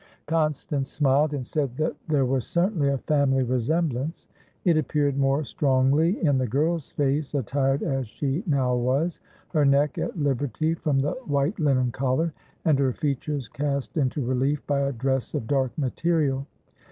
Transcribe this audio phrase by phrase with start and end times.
[0.25, 4.27] Constance smiled, and said that there was certainly a family resemblance.
[4.65, 9.19] It appeared more strongly in the girl's face attired as she now was,
[9.49, 12.33] her neck at liberty from the white linen collar,
[12.65, 16.47] and her features cast into relief by a dress of dark material.